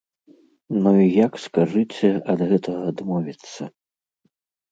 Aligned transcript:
Ну 0.85 0.93
і 1.01 1.03
як, 1.25 1.33
скажыце, 1.47 2.09
ад 2.33 2.39
гэтага 2.53 2.81
адмовіцца? 2.93 3.63